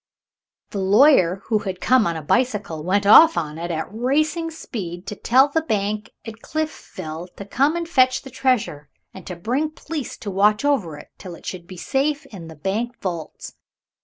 The 0.71 0.79
lawyer, 0.79 1.43
who 1.45 1.59
had 1.59 1.79
come 1.79 2.07
on 2.07 2.15
a 2.15 2.23
bicycle, 2.23 2.83
went 2.83 3.05
off 3.05 3.37
on 3.37 3.59
it, 3.59 3.69
at 3.69 3.85
racing 3.93 4.49
speed, 4.49 5.05
to 5.05 5.15
tell 5.15 5.47
the 5.47 5.61
Bank 5.61 6.09
at 6.25 6.41
Cliffville 6.41 7.27
to 7.35 7.45
come 7.45 7.75
and 7.75 7.87
fetch 7.87 8.23
the 8.23 8.31
treasure, 8.31 8.89
and 9.13 9.27
to 9.27 9.35
bring 9.35 9.69
police 9.69 10.17
to 10.17 10.31
watch 10.31 10.65
over 10.65 10.97
it 10.97 11.11
till 11.19 11.35
it 11.35 11.45
should 11.45 11.67
be 11.67 11.77
safe 11.77 12.25
in 12.25 12.47
the 12.47 12.55
Bank 12.55 12.99
vaults. 12.99 13.53